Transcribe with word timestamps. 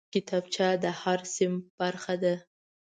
کتابچه 0.15 0.67
د 0.83 0.85
هر 1.01 1.19
صنف 1.35 1.63
برخه 1.79 2.15
ده 2.23 2.35